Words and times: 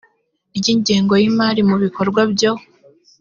ry 0.57 0.67
ingengo 0.73 1.13
y 1.21 1.25
imari 1.29 1.61
mu 1.69 1.75
bikorwa 1.83 2.21
byo 2.33 2.51